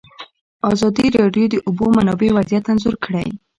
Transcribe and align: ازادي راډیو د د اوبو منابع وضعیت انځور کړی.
ازادي 0.71 1.07
راډیو 1.19 1.45
د 1.49 1.51
د 1.53 1.55
اوبو 1.67 1.85
منابع 1.97 2.29
وضعیت 2.37 2.65
انځور 2.71 2.95
کړی. 3.05 3.27